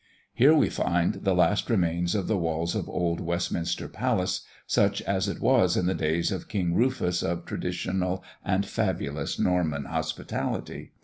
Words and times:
Here 0.33 0.55
we 0.55 0.67
find 0.71 1.13
the 1.23 1.35
last 1.35 1.69
remains 1.69 2.15
of 2.15 2.25
the 2.27 2.35
walls 2.35 2.73
of 2.73 2.89
old 2.89 3.19
Westminster 3.19 3.87
Palace, 3.87 4.41
such 4.65 5.03
as 5.03 5.27
it 5.27 5.39
was 5.39 5.77
in 5.77 5.85
the 5.85 5.93
days 5.93 6.31
of 6.31 6.49
King 6.49 6.73
Rufus 6.73 7.21
of 7.21 7.45
traditional 7.45 8.23
and 8.43 8.65
fabulous 8.65 9.37
Norman 9.37 9.85
hospitality. 9.85 10.93